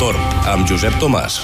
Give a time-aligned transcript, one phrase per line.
[0.00, 1.34] l'entorn, amb Josep Tomàs.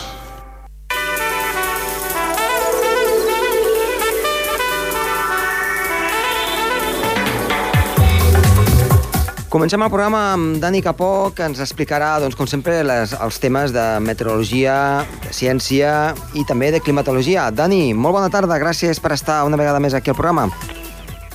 [9.53, 13.77] Comencem el programa amb Dani Capó, que ens explicarà, doncs, com sempre, les, els temes
[13.77, 17.51] de meteorologia, de ciència i també de climatologia.
[17.53, 20.49] Dani, molt bona tarda, gràcies per estar una vegada més aquí al programa.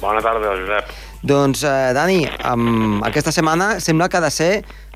[0.01, 0.93] Bona tarda, Josep.
[1.21, 4.53] Doncs, eh, Dani, um, aquesta setmana sembla que ha de ser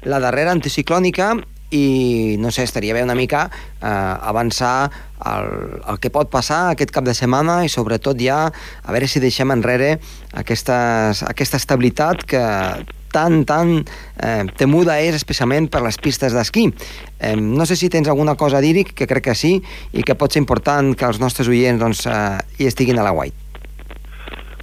[0.09, 1.35] la darrera anticiclònica
[1.71, 3.47] i, no sé, estaria bé una mica
[3.81, 4.91] eh, avançar
[5.25, 9.23] el, el que pot passar aquest cap de setmana i sobretot ja a veure si
[9.23, 9.95] deixem enrere
[10.37, 12.43] aquestes, aquesta estabilitat que
[13.15, 13.77] tan, tan
[14.19, 16.67] eh, temuda és especialment per les pistes d'esquí.
[17.19, 19.55] Eh, no sé si tens alguna cosa a dir-hi, que crec que sí,
[19.95, 23.15] i que pot ser important que els nostres oients doncs, eh, hi estiguin a la
[23.15, 23.31] guai.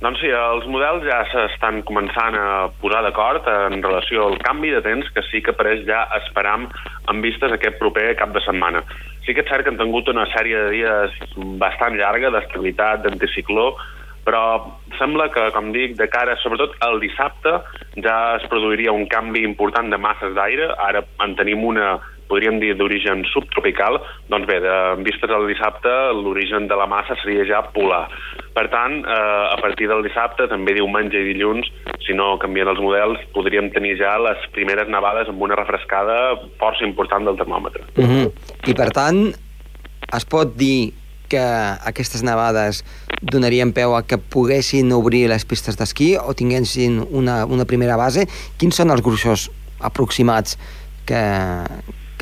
[0.02, 2.46] Doncs sí, els models ja s'estan començant a
[2.80, 6.64] posar d'acord en relació al canvi de temps que sí que apareix ja esperam
[7.12, 8.82] en vistes aquest proper cap de setmana.
[9.22, 13.68] Sí que és cert que han tingut una sèrie de dies bastant llarga d'estabilitat, d'anticicló,
[14.26, 14.42] però
[14.98, 17.54] sembla que, com dic, de cara, sobretot el dissabte,
[18.02, 20.72] ja es produiria un canvi important de masses d'aire.
[20.82, 21.94] Ara en tenim una,
[22.32, 24.00] podríem dir, d'origen subtropical.
[24.32, 28.06] Doncs bé, de, vistes al dissabte, l'origen de la massa seria ja polar.
[28.56, 31.68] Per tant, eh, a partir del dissabte, també diumenge i dilluns,
[32.06, 36.18] si no canvien els models, podríem tenir ja les primeres nevades amb una refrescada
[36.60, 37.84] força important del termòmetre.
[37.96, 38.26] Uh -huh.
[38.66, 39.32] I per tant,
[40.16, 40.92] es pot dir
[41.28, 41.40] que
[41.88, 42.84] aquestes nevades
[43.22, 48.26] donarien peu a que poguessin obrir les pistes d'esquí o tinguessin una, una primera base?
[48.58, 49.48] Quins són els gruixos
[49.80, 50.58] aproximats
[51.08, 51.22] que,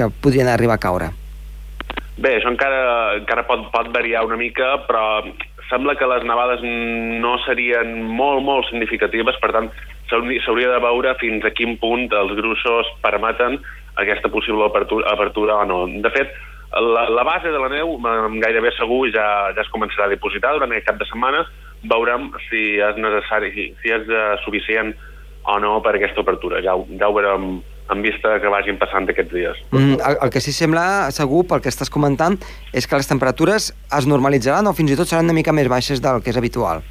[0.00, 1.12] que podrien arribar a caure?
[2.20, 2.80] Bé, això encara,
[3.20, 5.22] encara pot, pot variar una mica, però
[5.70, 9.70] sembla que les nevades no serien molt, molt significatives, per tant,
[10.10, 13.60] s'hauria de veure fins a quin punt els gruixos permeten
[14.00, 15.80] aquesta possible apertura, apertura o no.
[16.02, 16.34] De fet,
[16.74, 17.96] la, la base de la neu,
[18.42, 21.44] gairebé segur, ja, ja es començarà a dipositar durant aquest cap de setmana.
[21.90, 24.92] Veurem si és necessari, si és uh, suficient
[25.48, 26.60] o no per aquesta obertura.
[26.64, 29.58] Ja, ja ho veurem en vista que vagin passant aquests dies.
[29.70, 32.38] Mm, el, el que sí sembla segur, pel que estàs comentant,
[32.72, 36.02] és que les temperatures es normalitzaran o fins i tot seran una mica més baixes
[36.04, 36.84] del que és habitual.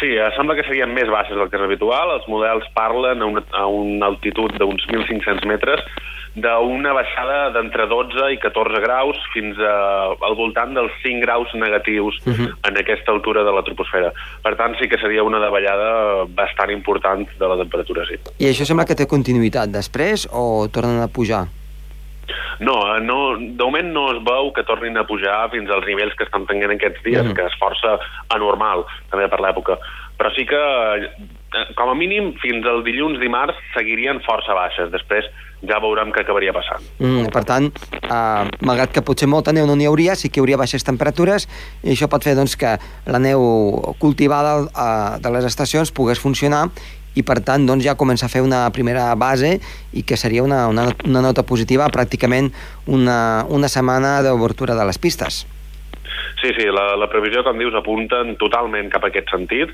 [0.00, 2.16] Sí, eh, sembla que serien més baixes del que és habitual.
[2.16, 5.84] Els models parlen a una, a una altitud d'uns 1.500 metres
[6.34, 9.74] d'una baixada d'entre 12 i 14 graus fins a,
[10.26, 12.50] al voltant dels 5 graus negatius uh -huh.
[12.68, 14.12] en aquesta altura de la troposfera.
[14.42, 18.18] Per tant, sí que seria una davallada bastant important de la temperatura, sí.
[18.38, 21.46] I això sembla que té continuïtat després o tornen a pujar?
[22.60, 26.24] No, no, de moment no es veu que tornin a pujar fins als nivells que
[26.24, 27.34] estan tenint aquests dies, uh -huh.
[27.34, 29.78] que és força anormal, també per l'època.
[30.18, 34.90] Però sí que, eh, com a mínim, fins al dilluns, dimarts, seguirien força baixes.
[34.90, 35.24] Després
[35.68, 36.82] ja veurem què acabaria passant.
[36.98, 37.70] Mm, per tant,
[38.00, 41.48] eh, malgrat que potser molta neu no n'hi hauria, sí que hi hauria baixes temperatures
[41.82, 42.76] i això pot fer doncs, que
[43.06, 46.68] la neu cultivada eh, de les estacions pogués funcionar
[47.14, 49.58] i per tant doncs, ja comença a fer una primera base
[49.92, 52.50] i que seria una, una, una nota positiva pràcticament
[52.86, 55.44] una, una setmana d'obertura de les pistes.
[56.42, 59.70] Sí, sí, la, la previsió, com dius, apunten totalment cap a aquest sentit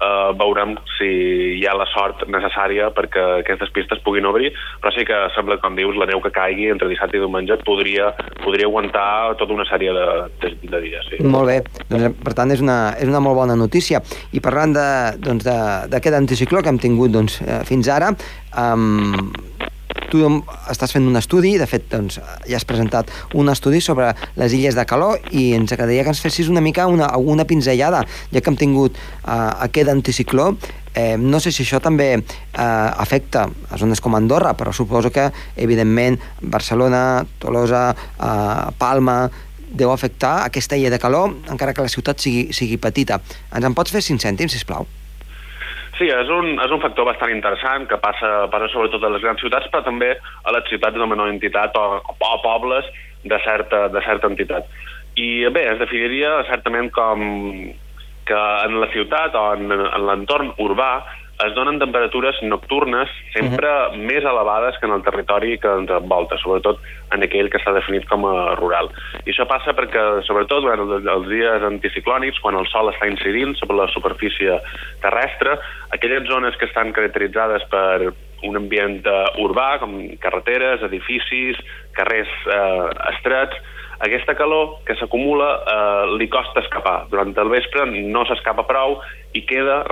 [0.00, 1.08] eh, veurem si
[1.56, 4.52] hi ha la sort necessària perquè aquestes pistes puguin obrir,
[4.82, 8.12] però sí que sembla, com dius, la neu que caigui entre dissabte i diumenge podria,
[8.42, 10.06] podria aguantar tota una sèrie de,
[10.42, 11.10] de, de dies.
[11.10, 11.22] Sí.
[11.24, 11.58] Molt bé,
[11.90, 14.02] doncs, per tant és una, és una molt bona notícia.
[14.36, 18.12] I parlant d'aquest doncs, anticicló que hem tingut doncs, eh, fins ara,
[18.56, 19.30] um,
[20.10, 20.22] tu
[20.70, 24.78] estàs fent un estudi, de fet doncs, ja has presentat un estudi sobre les illes
[24.78, 28.52] de calor i ens agradaria que ens fessis una mica una, una pinzellada, ja que
[28.52, 30.52] hem tingut uh, aquest anticicló,
[30.96, 32.22] eh, no sé si això també eh,
[32.56, 39.18] afecta a zones com Andorra, però suposo que, evidentment, Barcelona, Tolosa, eh, Palma,
[39.76, 43.20] deu afectar aquesta illa de calor, encara que la ciutat sigui, sigui petita.
[43.52, 44.88] Ens en pots fer 5 cèntims, sisplau?
[45.96, 49.40] Sí, és un, és un factor bastant interessant que passa, passa sobretot a les grans
[49.40, 52.88] ciutats, però també a les ciutats de menor entitat o, o pobles
[53.24, 54.68] de certa, de certa entitat.
[55.16, 57.22] I bé, es definiria certament com
[58.28, 60.90] que en la ciutat o en, en l'entorn urbà
[61.44, 63.96] es donen temperatures nocturnes sempre uh -huh.
[63.96, 66.78] més elevades que en el territori que ens envolta, sobretot
[67.12, 68.90] en aquell que està definit com a rural.
[69.26, 73.76] I això passa perquè, sobretot durant els dies anticiclònics, quan el sol està incidint sobre
[73.76, 74.60] la superfície
[75.02, 75.58] terrestre,
[75.90, 78.12] aquelles zones que estan caracteritzades per
[78.42, 81.56] un ambient uh, urbà, com carreteres, edificis,
[81.92, 83.56] carrers eh, estrets,
[83.98, 87.06] aquesta calor que s'acumula eh, li costa escapar.
[87.08, 89.00] Durant el vespre no s'escapa prou
[89.32, 89.82] i queda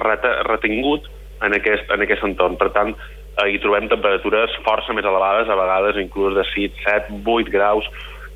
[0.44, 1.08] retingut
[1.46, 2.58] en aquest, en aquest entorn.
[2.60, 7.20] Per tant, eh, hi trobem temperatures força més elevades, a vegades inclús de 6, 7,
[7.24, 7.88] 8 graus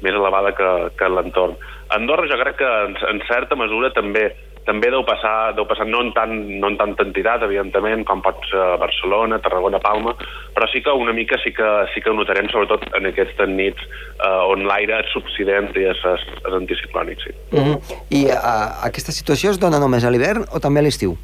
[0.04, 0.68] més elevada que,
[0.98, 1.56] que l'entorn.
[1.96, 4.28] Andorra jo crec que en, en certa mesura també
[4.68, 8.42] també deu passar, deu passar no, en tant, no en tanta entitat, evidentment, com pot
[8.50, 10.12] ser Barcelona, Tarragona, Palma,
[10.56, 13.80] però sí que una mica sí que, sí que ho notarem, sobretot en aquestes nits
[13.86, 16.28] eh, on l'aire és subsident i és, és,
[16.60, 17.32] anticiclònic, sí.
[17.54, 18.04] Mm -hmm.
[18.20, 21.16] I uh, aquesta situació es dona només a l'hivern o també a l'estiu?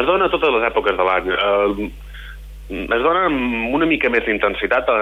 [0.00, 1.30] Es dona a totes les èpoques de l'any.
[1.32, 1.86] Uh,
[2.68, 4.98] es dona amb una mica més d'intensitat a,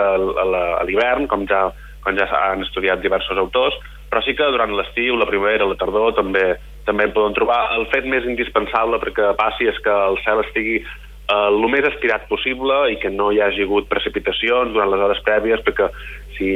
[0.84, 1.66] l'hivern, com ja,
[2.04, 3.76] com ja han estudiat diversos autors,
[4.10, 6.54] però sí que durant l'estiu, la primavera, la tardor, també
[6.84, 7.72] també en poden trobar.
[7.78, 12.26] El fet més indispensable perquè passi és que el cel estigui eh, el més estirat
[12.28, 15.88] possible i que no hi hagi hagut precipitacions durant les hores prèvies perquè
[16.36, 16.50] si,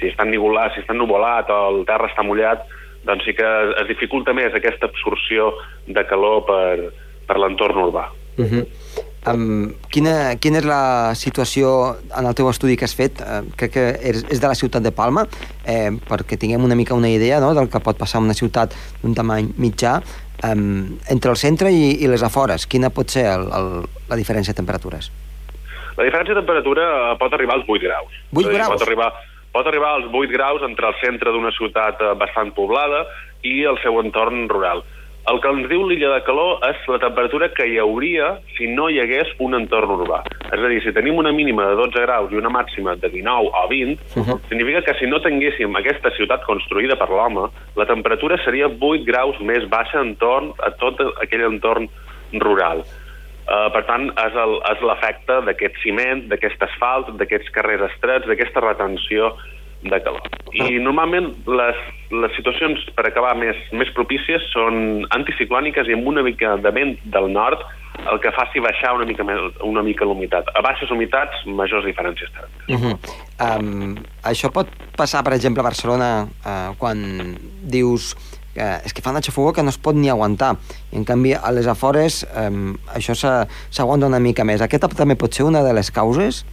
[0.00, 2.66] si està ennuvolat, si està ennuvolat o el terra està mullat,
[3.06, 3.50] doncs sí que
[3.80, 5.52] es dificulta més aquesta absorció
[5.86, 6.90] de calor per,
[7.30, 8.08] per l'entorn urbà.
[8.36, 8.66] Uh -huh.
[9.28, 13.20] Um, quina, quina és la situació en el teu estudi que has fet?
[13.20, 15.26] Uh, crec que és, és de la ciutat de Palma,
[15.66, 18.72] eh, perquè tinguem una mica una idea no, del que pot passar en una ciutat
[19.02, 20.00] d'un tamany mitjà,
[20.48, 22.66] um, entre el centre i, i les afores.
[22.66, 23.68] Quina pot ser el, el,
[24.08, 25.12] la diferència de temperatures?
[25.98, 28.14] La diferència de temperatura pot arribar als 8 graus.
[28.32, 28.72] 8 graus?
[28.72, 29.12] Pot arribar,
[29.52, 33.04] pot arribar als 8 graus entre el centre d'una ciutat eh, bastant poblada
[33.42, 34.80] i el seu entorn rural.
[35.30, 38.88] El que ens diu l'illa de calor és la temperatura que hi hauria si no
[38.90, 40.24] hi hagués un entorn urbà.
[40.48, 43.52] És a dir, si tenim una mínima de 12 graus i una màxima de 19
[43.54, 44.38] o 20, uh -huh.
[44.48, 47.46] significa que si no tinguéssim aquesta ciutat construïda per l'home,
[47.76, 51.88] la temperatura seria 8 graus més baixa entorn a tot aquell entorn
[52.32, 52.82] rural.
[53.50, 59.36] Uh, per tant, és l'efecte d'aquest ciment, d'aquest asfalt, d'aquests carrers estrets, d'aquesta retenció
[59.82, 60.22] de calor.
[60.52, 61.82] I normalment les,
[62.12, 66.96] les situacions per acabar més, més propícies són anticiclòniques i amb una mica de vent
[67.14, 67.62] del nord
[68.08, 69.24] el que faci baixar una mica,
[69.66, 70.48] una mica l'humitat.
[70.56, 72.68] A baixes humitats, majors diferències tèrmiques.
[72.68, 73.60] Uh -huh.
[73.60, 78.16] um, això pot passar, per exemple, a Barcelona, uh, quan dius
[78.54, 80.56] que és que fa una xafogó que no es pot ni aguantar.
[80.92, 83.14] I, en canvi, a les afores um, això
[83.70, 84.60] s'aguanta una mica més.
[84.60, 86.44] Aquesta també pot ser una de les causes?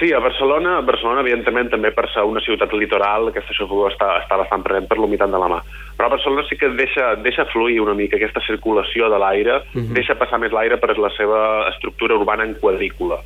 [0.00, 4.14] Sí, a Barcelona, a Barcelona evidentment també per ser una ciutat litoral aquesta xafogó està,
[4.22, 5.58] està bastant present per l'humitat de la mà.
[5.98, 9.76] Però a Barcelona sí que deixa, deixa fluir una mica aquesta circulació de l'aire, uh
[9.76, 9.84] mhm.
[9.84, 9.92] -huh.
[9.98, 13.20] deixa passar més l'aire per la seva estructura urbana en quadrícula.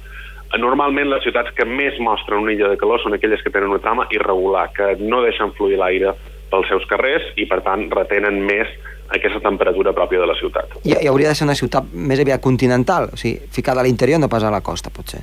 [0.59, 3.79] Normalment les ciutats que més mostren una illa de calor són aquelles que tenen una
[3.79, 6.13] trama irregular, que no deixen fluir l'aire
[6.51, 8.67] pels seus carrers i per tant retenen més
[9.09, 10.67] aquesta temperatura pròpia de la ciutat.
[10.83, 14.19] I, I hauria de ser una ciutat més aviat continental, o sigui, ficada a l'interior
[14.19, 15.23] no pas a la costa, potser.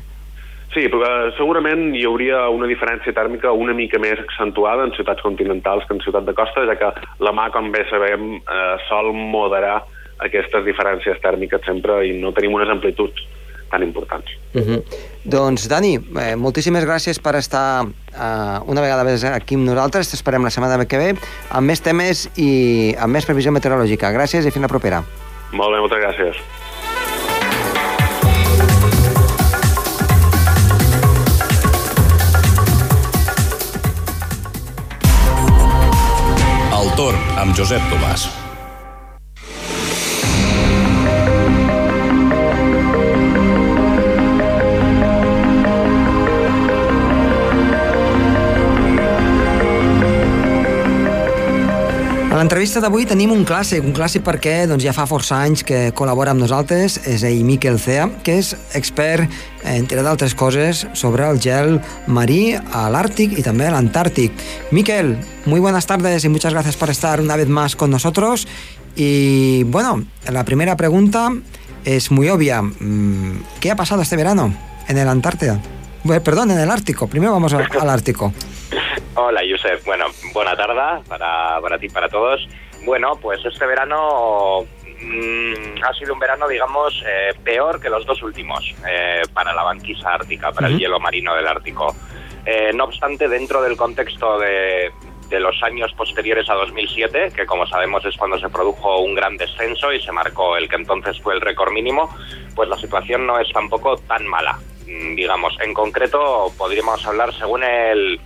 [0.72, 5.24] Sí, però eh, segurament hi hauria una diferència tèrmica una mica més accentuada en ciutats
[5.26, 9.12] continentals que en ciutat de costa, ja que la mà, com bé sabem, eh, sol
[9.12, 9.82] moderar
[10.24, 13.28] aquestes diferències tèrmiques sempre i no tenim unes amplituds
[13.72, 14.28] tan importants.
[14.54, 14.76] Uh mhm.
[14.76, 14.84] -huh.
[15.24, 20.10] Doncs, Dani, eh, moltíssimes gràcies per estar eh, una vegada més aquí amb nosaltres.
[20.12, 21.16] T'esperem la setmana que ve
[21.50, 24.12] amb més temes i amb més previsió meteorològica.
[24.12, 25.04] Gràcies i fins la propera.
[25.52, 26.36] Molt bé, moltes gràcies.
[37.42, 38.41] Amb Josep Tomàs.
[52.42, 56.32] L'entrevista d'avui tenim un clàssic, un clàssic perquè doncs, ja fa força anys que col·labora
[56.34, 59.30] amb nosaltres, és ell Miquel Cea, que és expert,
[59.70, 61.78] entre d'altres coses, sobre el gel
[62.10, 64.34] marí a l'Àrtic i també a l'Antàrtic.
[64.74, 68.48] Miquel, muy buenas tardes y muchas gracias por estar una vez más con nosotros.
[68.96, 71.30] Y bueno, la primera pregunta
[71.86, 72.64] es muy obvia.
[72.64, 74.52] Mm, ¿Qué ha pasado este verano
[74.88, 75.62] en el Antártida?
[76.24, 77.06] Perdón, en el Ártico.
[77.06, 78.34] Primero vamos al Ártico.
[79.16, 79.84] Hola, Josep.
[79.84, 82.48] Bueno, buena tarde para, para ti y para todos.
[82.86, 84.62] Bueno, pues este verano
[85.02, 89.64] mmm, ha sido un verano, digamos, eh, peor que los dos últimos eh, para la
[89.64, 90.74] banquisa ártica, para uh -huh.
[90.76, 91.94] el hielo marino del Ártico.
[92.46, 94.92] Eh, no obstante, dentro del contexto de,
[95.30, 99.36] de los años posteriores a 2007, que como sabemos es cuando se produjo un gran
[99.38, 102.10] descenso y se marcó el que entonces fue el récord mínimo,
[102.56, 104.58] pues la situación no es tampoco tan mala.
[104.88, 108.20] Mm, digamos, en concreto podríamos hablar según el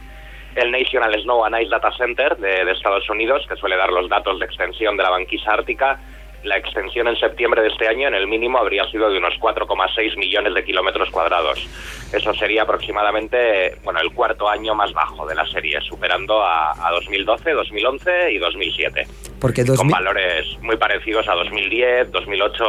[0.56, 4.10] el National Snow and Ice Data Center de, de, Estados Unidos, que suele dar los
[4.10, 6.00] datos de extensión de la banquisa ártica,
[6.46, 10.18] la extensión en septiembre de este año en el mínimo habría sido de unos 4,6
[10.18, 11.68] millones de kilómetros cuadrados.
[12.14, 17.52] Eso sería aproximadamente bueno, el cuarto año más bajo de la serie, superando a, 2012,
[17.52, 19.08] 2011 y 2007.
[19.40, 22.64] Porque Con valores muy parecidos a 2010, 2008.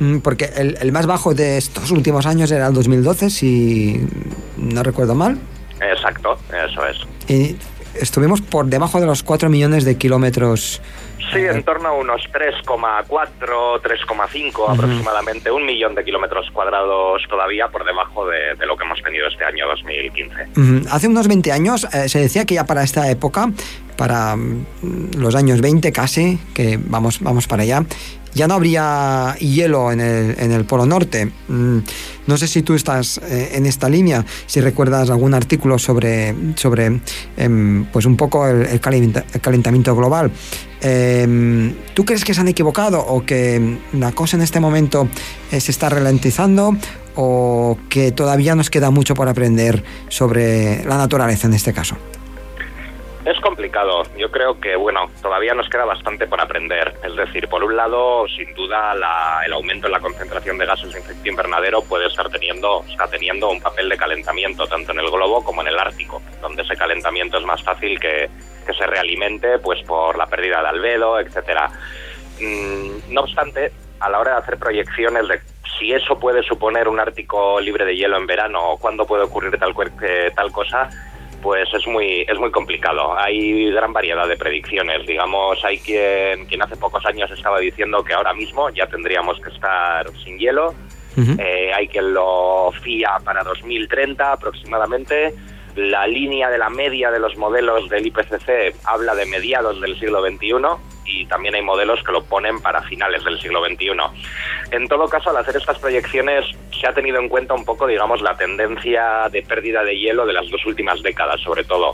[0.00, 4.00] Mm, porque el, el más bajo de estos últimos años era el 2012, si
[4.56, 5.38] no recuerdo mal.
[5.80, 6.96] Exacto, eso es.
[7.28, 7.56] Y
[8.00, 10.80] estuvimos por debajo de los 4 millones de kilómetros.
[11.32, 13.08] Sí, en torno a unos 3,4,
[13.82, 19.26] 3,5 aproximadamente, un millón de kilómetros cuadrados todavía por debajo de, lo que hemos tenido
[19.26, 20.88] este año 2015.
[20.88, 23.50] Hace unos 20 años eh, se decía que ya para esta época,
[23.96, 27.84] para mm, los años 20 casi, que vamos, vamos para allá,
[28.36, 31.32] ya no habría hielo en el, en el Polo Norte.
[31.48, 31.78] Mm,
[32.26, 37.00] no sé si tú estás eh, en esta línea, si recuerdas algún artículo sobre, sobre
[37.36, 40.30] em, pues un poco el, calentamiento global.
[40.82, 45.08] Em, ¿Tú crees que se han equivocado o que la cosa en este momento
[45.50, 46.76] eh, se está ralentizando
[47.14, 51.96] o que todavía nos queda mucho por aprender sobre la naturaleza en este caso?
[53.26, 54.04] Es complicado.
[54.16, 56.94] Yo creo que, bueno, todavía nos queda bastante por aprender.
[57.02, 58.94] Es decir, por un lado, sin duda,
[59.44, 63.50] el aumento en la concentración de gases de efecto invernadero puede estar teniendo, está teniendo
[63.50, 67.38] un papel de calentamiento tanto en el globo como en el Ártico, donde ese calentamiento
[67.38, 68.30] es más fácil que,
[68.66, 71.68] se realimente pues por la pérdida de albedo, etcétera.
[72.40, 75.40] Mm, no obstante, a la hora de hacer proyecciones de
[75.78, 79.58] si eso puede suponer un Ártico libre de hielo en verano o cuándo puede ocurrir
[79.58, 80.88] tal, eh, tal cosa,
[81.46, 83.16] pues es muy, es muy complicado.
[83.16, 85.06] Hay gran variedad de predicciones.
[85.06, 89.50] Digamos, hay quien, quien hace pocos años estaba diciendo que ahora mismo ya tendríamos que
[89.50, 90.74] estar sin hielo.
[91.16, 95.34] Eh, hay quien lo fía para 2030 aproximadamente.
[95.76, 100.26] La línea de la media de los modelos del IPCC habla de mediados del siglo
[100.26, 100.50] XXI
[101.06, 103.90] y también hay modelos que lo ponen para finales del siglo XXI.
[104.70, 106.44] En todo caso, al hacer estas proyecciones
[106.78, 110.32] se ha tenido en cuenta un poco, digamos, la tendencia de pérdida de hielo de
[110.32, 111.92] las dos últimas décadas, sobre todo.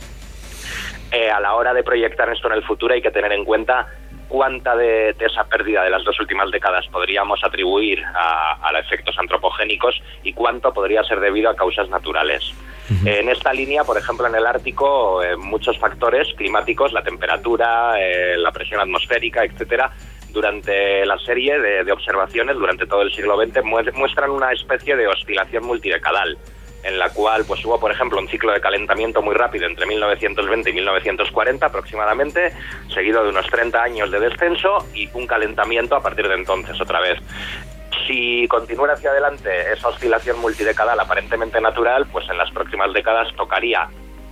[1.10, 3.86] Eh, a la hora de proyectar esto en el futuro hay que tener en cuenta
[4.32, 10.02] cuánta de, esa pérdida de las dos últimas décadas podríamos atribuir a, a, efectos antropogénicos
[10.22, 12.54] y cuánto podría ser debido a causas naturales.
[13.04, 18.36] En esta línea, por ejemplo, en el Ártico, eh, muchos factores climáticos, la temperatura, eh,
[18.38, 19.90] la presión atmosférica, etcétera,
[20.30, 23.62] durante la serie de, observaciones, durante todo el siglo XX,
[23.94, 26.38] muestran una especie de oscilación multidecadal
[26.82, 30.70] en la cual pues hubo, por ejemplo, un ciclo de calentamiento muy rápido entre 1920
[30.70, 32.52] y 1940 aproximadamente,
[32.92, 37.00] seguido de unos 30 años de descenso y un calentamiento a partir de entonces otra
[37.00, 37.18] vez.
[38.06, 43.88] Si continúa hacia adelante esa oscilación multidecadal aparentemente natural, pues en las próximas décadas tocaría,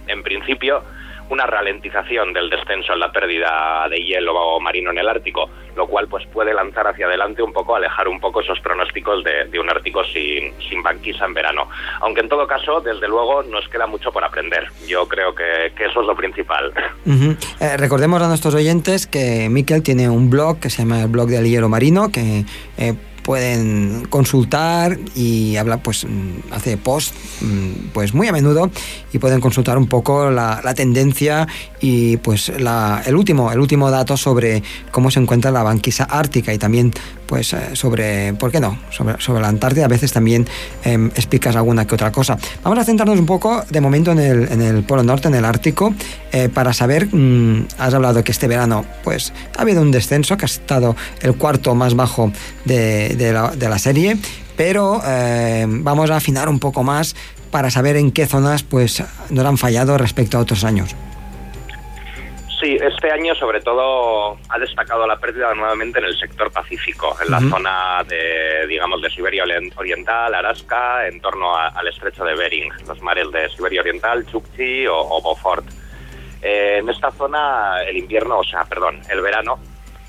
[0.07, 0.83] en principio,
[1.31, 6.09] una ralentización del descenso en la pérdida de hielo marino en el Ártico, lo cual
[6.09, 10.05] pues puede lanzar hacia adelante un poco, alejar un poco esos pronósticos de, un Ártico
[10.05, 11.69] sin, sin, banquisa en verano.
[12.01, 14.67] Aunque en todo caso, desde luego, nos queda mucho por aprender.
[14.87, 16.73] Yo creo que, eso es lo principal.
[17.07, 21.29] Eh, recordemos a nuestros oyentes que Miquel tiene un blog que se llama el blog
[21.29, 22.45] del hielo marino, que
[22.77, 28.71] eh, pueden consultar y habla, pues mm, hace post mm, pues muy a menudo
[29.12, 31.49] y pueden consultar un poco la, tendencia
[31.81, 34.62] y pues la, el último el último dato sobre
[34.93, 36.93] cómo se encuentra la banquisa ártica y también
[37.31, 40.49] pues eh, sobre por qué no sobre, sobre la Antártida a veces también
[40.83, 44.51] em, explicas alguna que otra cosa vamos a centrarnos un poco de momento en el,
[44.51, 45.95] en el polo norte en el Ártico
[46.33, 50.45] eh, para saber mm, has hablado que este verano pues ha habido un descenso que
[50.45, 52.33] ha estado el cuarto más bajo
[52.65, 54.17] de de la, serie,
[54.57, 57.15] pero eh, vamos a afinar un poco más
[57.51, 60.95] para saber en qué zonas pues nos han fallado respecto a otros años.
[62.61, 67.31] Sí, este año sobre todo ha destacado la pérdida nuevamente en el sector pacífico, en
[67.31, 69.45] la zona de, digamos, de Siberia
[69.76, 75.23] Oriental, Alaska, en torno al estrecho de Bering, los mares de Siberia Oriental, Chukchi o,
[75.23, 75.64] Beaufort.
[76.43, 79.59] Eh, en esta zona el invierno, o sea, perdón, el verano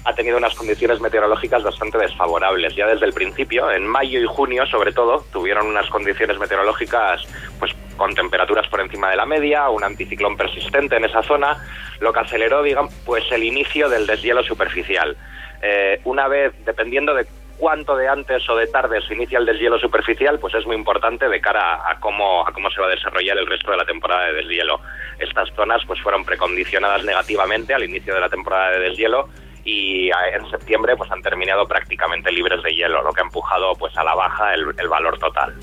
[0.03, 2.75] ha tenido unas condiciones meteorológicas bastante desfavorables.
[2.75, 7.27] Ya desde el principio, en mayo y junio sobre todo, tuvieron unas condiciones meteorológicas
[7.60, 11.58] pues con temperaturas por encima de la media, un anticiclón persistente en esa zona,
[12.00, 15.15] lo que aceleró, digamos, pues el inicio del deshielo superficial.
[15.62, 17.27] Eh, una vez, dependiendo de
[17.58, 21.29] cuánto de antes o de tarde se inicia el deshielo superficial, pues es muy importante
[21.29, 24.25] de cara a cómo, a cómo se va a desarrollar el resto de la temporada
[24.25, 24.81] de deshielo.
[25.20, 29.29] Estas zonas pues fueron precondicionadas negativamente al inicio de la temporada de deshielo
[29.63, 33.96] y en septiembre pues han terminado prácticamente libres de hielo, lo que ha empujado pues
[33.98, 35.53] a la baja el, valor total.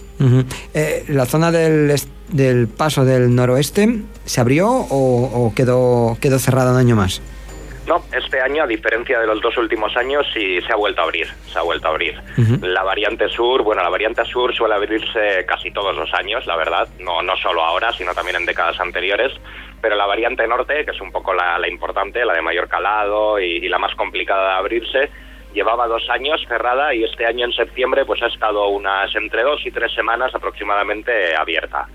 [0.75, 1.95] Eh, ¿La zona del,
[2.28, 7.21] del, paso del noroeste se abrió o, quedó, quedó cerrada un año más?
[7.88, 11.05] No, este año, a diferencia de los dos últimos años, sí se ha vuelto a
[11.05, 12.21] abrir, se ha vuelto a abrir.
[12.61, 16.87] La variante sur, bueno, la variante sur suele abrirse casi todos los años, la verdad,
[17.00, 19.33] no, no solo ahora, sino también en décadas anteriores,
[19.80, 23.68] pero la variante norte, que es un poco la, importante, la de mayor calado y,
[23.68, 25.11] la más complicada de abrirse,
[25.54, 29.61] llevaba dos años cerrada y este año en septiembre pues ha estado unas entre dos
[29.64, 31.88] y tres semanas aproximadamente abierta.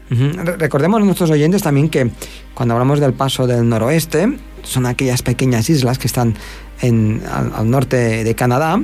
[0.57, 2.09] Recordemos a nuestros oyentes también que
[2.53, 4.27] cuando hablamos del paso del noroeste,
[4.63, 6.35] son aquellas pequeñas islas que están
[6.81, 8.81] en, al, norte de Canadá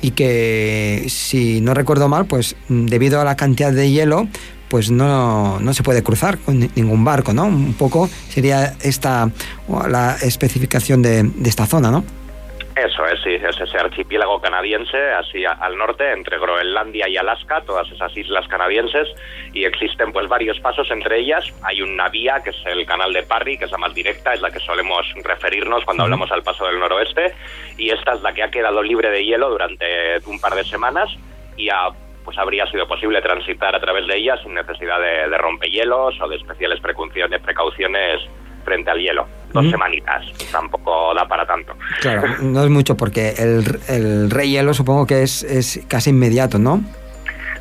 [0.00, 4.28] y que, si no recuerdo mal, pues debido a la cantidad de hielo,
[4.68, 7.44] pues no, no se puede cruzar con ningún barco, ¿no?
[7.44, 9.30] Un poco sería esta
[9.88, 12.04] la especificación de, de esta zona, ¿no?
[12.76, 17.90] Eso es, sí, es ese archipiélago canadiense, así al norte, entre Groenlandia y Alaska, todas
[17.90, 19.08] esas islas canadienses,
[19.54, 21.50] y existen pues varios pasos entre ellas.
[21.62, 24.42] Hay una vía, que es el canal de Parry, que es la más directa, es
[24.42, 27.32] la que solemos referirnos cuando hablamos al paso del noroeste,
[27.78, 29.86] y esta es la que ha quedado libre de hielo durante
[30.26, 31.08] un par de semanas,
[31.56, 31.70] y
[32.26, 36.28] pues habría sido posible transitar a través de ella sin necesidad de, de rompehielos o
[36.28, 38.20] de especiales precauciones, precauciones
[38.64, 39.26] frente al hielo.
[39.52, 41.74] Dos semanitas, tampoco da para tanto.
[42.00, 46.58] Claro, no es mucho porque el, el rey hielo supongo que es, es casi inmediato,
[46.58, 46.82] ¿no?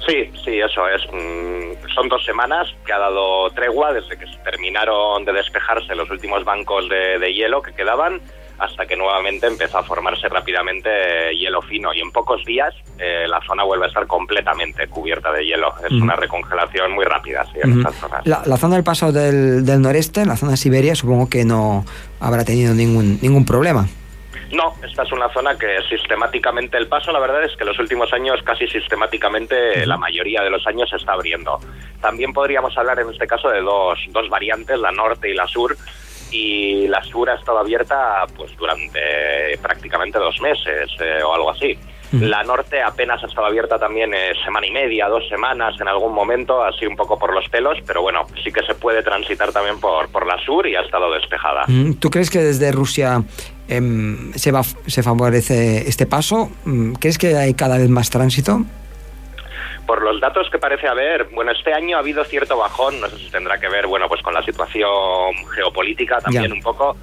[0.05, 1.01] Sí, sí, eso es.
[1.13, 6.09] Mm, son dos semanas que ha dado tregua desde que se terminaron de despejarse los
[6.09, 8.19] últimos bancos de, de hielo que quedaban
[8.57, 13.41] hasta que nuevamente empezó a formarse rápidamente hielo fino y en pocos días eh, la
[13.45, 15.73] zona vuelve a estar completamente cubierta de hielo.
[15.83, 18.25] Es una recongelación muy rápida en esas zonas.
[18.25, 21.85] La, zona del paso del, del noreste, la zona de Siberia, supongo que no
[22.19, 23.87] habrá tenido ningún, ningún problema.
[24.51, 28.13] No, esta es una zona que sistemáticamente el paso, la verdad es que los últimos
[28.13, 31.59] años casi sistemáticamente la mayoría de los años se está abriendo.
[31.99, 35.75] También podríamos hablar en este caso de dos, dos variantes, la norte y la sur,
[36.31, 41.77] y la sur ha estado abierta pues durante prácticamente dos meses eh, o algo así.
[42.11, 46.13] La norte apenas ha estado abierta también eh, semana y media, dos semanas en algún
[46.13, 49.79] momento, así un poco por los pelos, pero bueno, sí que se puede transitar también
[49.79, 51.65] por, por la sur y ha estado despejada.
[51.99, 53.23] ¿Tú crees que desde Rusia
[53.67, 56.49] em, se, va, se favorece este paso?
[56.63, 58.61] Mm, ¿Crees que hay cada vez más tránsito?
[59.85, 63.17] Por los datos que parece haber, bueno, este año ha habido cierto bajón, no sé
[63.17, 64.91] si tendrá que ver, bueno, pues con la situación
[65.53, 66.97] geopolítica también un poco,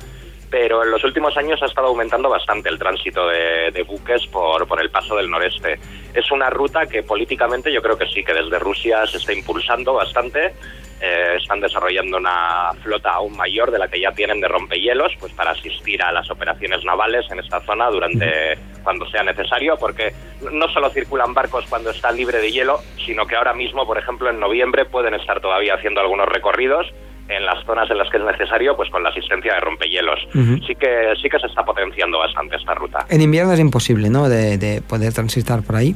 [0.52, 4.82] pero en los últimos años ha estado aumentando bastante el tránsito de, buques por, por
[4.82, 5.78] el paso del noreste.
[6.12, 9.94] Es una ruta que políticamente yo creo que sí, que desde Rusia se está impulsando
[9.94, 10.52] bastante.
[11.00, 15.32] Eh, están desarrollando una flota aún mayor de la que ya tienen de rompehielos, pues
[15.32, 20.12] para asistir a las operaciones navales en esta zona durante cuando sea necesario, porque
[20.52, 24.28] no solo circulan barcos cuando está libre de hielo, sino que ahora mismo, por ejemplo,
[24.28, 26.92] en noviembre pueden estar todavía haciendo algunos recorridos
[27.36, 30.20] en las zonas en las que es necesario, pues con la asistencia de rompehielos.
[30.66, 33.06] Sí que sí que se está potenciando bastante esta ruta.
[33.08, 34.28] En invierno es imposible, ¿no?
[34.28, 35.94] De, de poder transitar por ahí.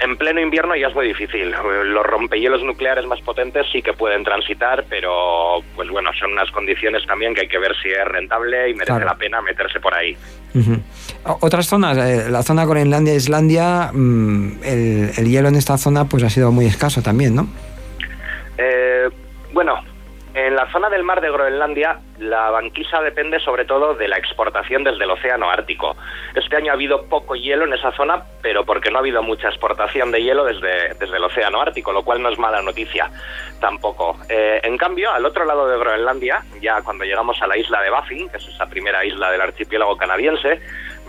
[0.00, 1.50] En pleno invierno ya es muy difícil.
[1.50, 7.04] Los rompehielos nucleares más potentes sí que pueden transitar, pero pues bueno, son unas condiciones
[7.06, 10.16] también que hay que ver si es rentable y merece la pena meterse por ahí.
[11.24, 16.22] Otras zonas, eh, la zona Groenlandia, Islandia, mm, el, el, hielo en esta zona pues
[16.22, 17.48] ha sido muy escaso también, ¿no?
[18.56, 19.08] Eh,
[19.52, 19.74] bueno,
[20.46, 24.84] en la zona del mar de Groenlandia, la banquisa depende sobre todo de la exportación
[24.84, 25.96] desde el océano Ártico.
[26.34, 29.48] Este año ha habido poco hielo en esa zona, pero porque no ha habido mucha
[29.48, 33.10] exportación de hielo desde, desde el océano Ártico, lo cual no es mala noticia
[33.60, 34.16] tampoco.
[34.28, 37.90] Eh, en cambio, al otro lado de Groenlandia, ya cuando llegamos a la isla de
[37.90, 40.60] Baffin, que es esa primera isla del archipiélago canadiense,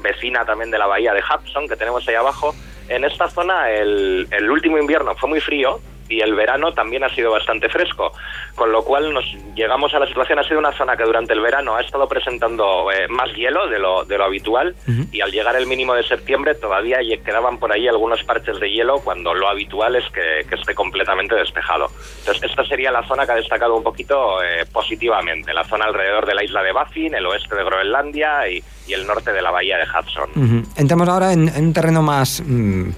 [0.02, 2.56] vecina también de la bahía de Hudson que tenemos ahí abajo,
[2.88, 7.10] en esta zona el, el último invierno fue muy frío, y el verano también ha
[7.10, 8.12] sido bastante fresco,
[8.56, 11.42] con lo cual nos llegamos a la situación, ha sido una zona que durante el
[11.42, 14.76] verano ha estado presentando eh, más hielo de lo, de lo habitual
[15.12, 19.00] y al llegar el mínimo de septiembre todavía quedaban por ahí algunos parches de hielo
[19.00, 21.88] cuando lo habitual es que, esté completamente despejado.
[22.20, 26.26] Entonces esta sería la zona que ha destacado un poquito eh, positivamente, la zona alrededor
[26.26, 29.78] de la isla de Baffin, el oeste de Groenlandia y, el norte de la bahía
[29.78, 30.66] de Hudson.
[30.76, 32.42] Entramos ahora en, un terreno más...
[32.44, 32.90] Mm,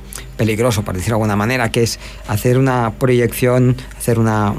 [0.42, 4.52] peligroso, por decirlo de alguna manera, que es hacer una proyección, hacer una,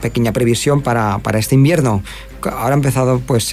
[0.00, 2.04] pequeña previsión para, este invierno.
[2.44, 3.52] Ahora ha empezado pues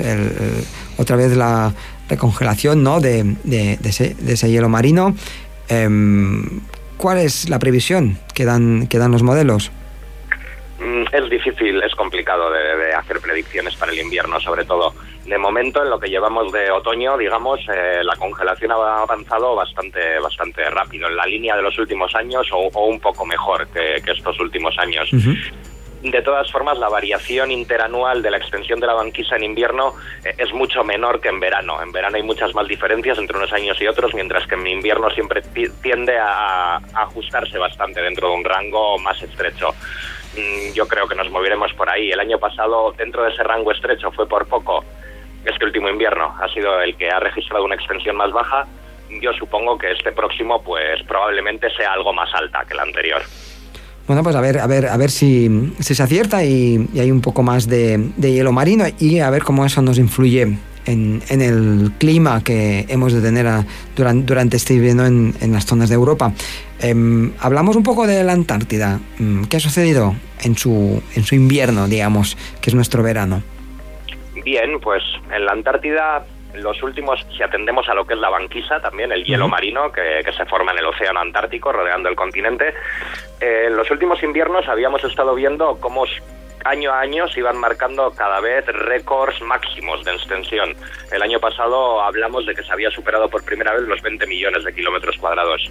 [0.99, 1.73] otra vez la
[2.07, 2.99] recongelación ¿no?
[2.99, 3.35] de,
[3.83, 5.15] ese, hielo marino.
[5.67, 6.61] Em,
[6.97, 9.71] ¿Cuál es la previsión que dan, que dan los modelos?
[10.79, 14.93] Mm, es difícil, es complicado de, hacer predicciones para el invierno, sobre todo.
[15.25, 20.19] De momento, en lo que llevamos de otoño, digamos, eh, la congelación ha avanzado bastante,
[20.19, 24.37] bastante rápido, en la línea de los últimos años o, un poco mejor que, estos
[24.39, 25.09] últimos años.
[26.01, 29.93] de todas formas, la variación interanual de la extensión de la banquisa en invierno
[30.25, 31.81] eh, es mucho menor que en verano.
[31.81, 35.09] En verano hay muchas más diferencias entre unos años y otros, mientras que en invierno
[35.11, 35.41] siempre
[35.81, 39.69] tiende a, ajustarse bastante dentro de un rango más estrecho.
[40.35, 42.11] Mm, yo creo que nos moveremos por ahí.
[42.11, 44.83] El año pasado, dentro de ese rango estrecho, fue por poco.
[45.45, 48.65] Este último invierno ha sido el que ha registrado una extensión más baja.
[49.21, 53.21] Yo supongo que este próximo, pues probablemente sea algo más alta que el anterior.
[54.07, 57.41] Bueno, pues a ver, a ver, a ver si, se acierta y, hay un poco
[57.41, 62.85] más de, hielo marino y a ver cómo eso nos influye en, el clima que
[62.89, 63.47] hemos de tener
[63.95, 66.33] durante, durante, este invierno en, las zonas de Europa.
[66.81, 68.99] Em, hablamos un poco de la Antártida.
[69.19, 73.41] Mm, ¿Qué ha sucedido en su, en su invierno, digamos, que es nuestro verano?
[74.43, 76.25] Bien, pues en la Antártida
[76.55, 80.23] los últimos, si atendemos a lo que es la banquisa, también el hielo marino que,
[80.35, 82.73] se forma en el océano Antártico rodeando el continente,
[83.39, 86.05] eh, en los últimos inviernos habíamos estado viendo cómo
[86.65, 90.75] año a año se iban marcando cada vez récords máximos de extensión.
[91.11, 94.63] El año pasado hablamos de que se había superado por primera vez los 20 millones
[94.63, 95.69] de kilómetros cuadrados.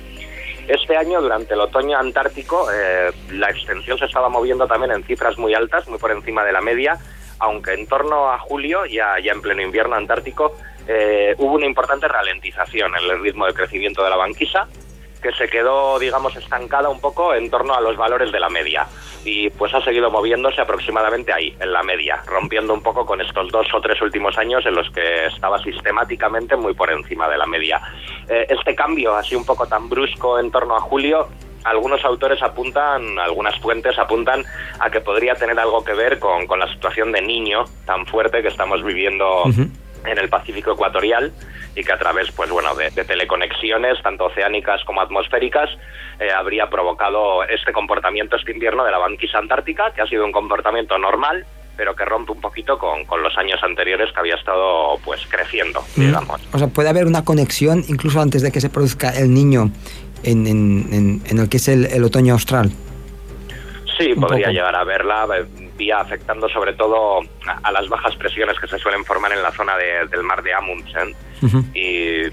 [0.68, 5.36] Este año, durante el otoño antártico, eh, la extensión se estaba moviendo también en cifras
[5.38, 6.98] muy altas, muy por encima de la media,
[7.42, 12.06] aunque en torno a julio, ya, ya en pleno invierno antártico, eh, hubo una importante
[12.06, 14.68] ralentización en el ritmo de crecimiento de la banquisa,
[15.20, 18.86] que se quedó, digamos, estancada un poco en torno a los valores de la media.
[19.24, 23.50] Y pues ha seguido moviéndose aproximadamente ahí, en la media, rompiendo un poco con estos
[23.50, 27.46] dos o tres últimos años en los que estaba sistemáticamente muy por encima de la
[27.46, 27.80] media.
[28.28, 31.28] Eh, este cambio, así un poco tan brusco en torno a julio,
[31.64, 34.44] algunos autores apuntan, algunas fuentes apuntan
[34.78, 38.48] a que podría tener algo que ver con, la situación de niño tan fuerte que
[38.48, 39.44] estamos viviendo
[40.04, 41.32] en el Pacífico Ecuatorial
[41.74, 45.70] y que a través pues bueno de, teleconexiones tanto oceánicas como atmosféricas
[46.20, 50.32] eh, habría provocado este comportamiento este invierno de la banquisa antártica que ha sido un
[50.32, 51.46] comportamiento normal
[51.76, 56.00] pero que rompe un poquito con, los años anteriores que había estado pues creciendo mm.
[56.00, 56.40] digamos.
[56.52, 59.70] O sea puede haber una conexión incluso antes de que se produzca el niño
[60.22, 62.70] en, en, en, el que es el, otoño austral
[63.98, 65.26] Sí, podría llegar a verla
[65.76, 67.20] vía afectando sobre todo
[67.62, 71.14] a, las bajas presiones que se suelen formar en la zona del mar de Amundsen
[71.74, 72.30] y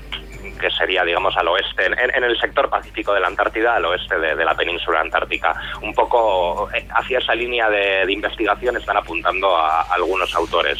[0.59, 4.45] que sería, digamos, al oeste, en, el sector pacífico de la Antártida, al oeste de,
[4.45, 5.55] la península antártica.
[5.81, 10.77] Un poco eh, hacia esa línea de, investigación están apuntando a, algunos autores.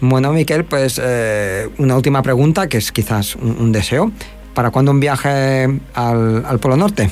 [0.00, 4.10] Bueno, Miquel, pues eh, una última pregunta, que es quizás un, deseo.
[4.56, 7.10] ¿Para cuándo un viaje al Polo Norte?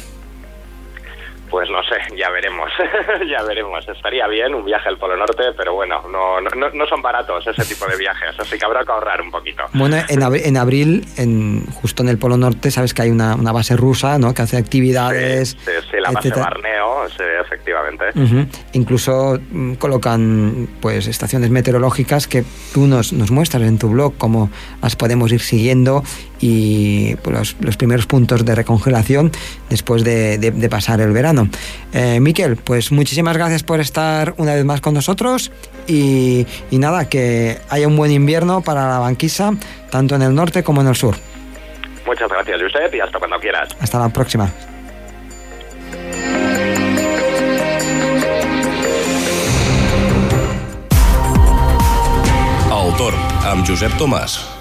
[1.54, 2.68] Pues no sé, ya veremos,
[3.30, 3.86] ya veremos.
[3.86, 7.64] Estaría bien un viaje al Polo Norte, pero bueno, no, no, no, son baratos ese
[7.64, 9.62] tipo de viajes, así que habrá que ahorrar un poquito.
[9.72, 13.52] Bueno, en, en abril, en, justo en el Polo Norte, sabes que hay una, una
[13.52, 14.34] base rusa, ¿no?
[14.34, 15.50] Que hace actividades...
[15.64, 18.06] Sí, sí, la base Barneo, sí, efectivamente.
[18.72, 24.50] Incluso mm, colocan pues estaciones meteorológicas que tú nos, nos muestras en tu blog, cómo
[24.82, 26.02] las podemos ir siguiendo
[26.46, 29.32] y pues, los, primeros puntos de recongelación
[29.70, 31.43] después de, pasar el verano.
[31.92, 35.52] Eh, Miquel, pues muchísimas gracias por estar una vez más con nosotros
[35.86, 39.52] y, y nada, que haya un buen invierno para la banquisa,
[39.90, 41.16] tanto en el norte como en el sur.
[42.06, 43.68] Muchas gracias, Josep, y hasta cuando quieras.
[43.80, 44.50] Hasta la próxima.
[52.70, 53.14] Autor,
[53.48, 54.53] amb Josep Tomàs.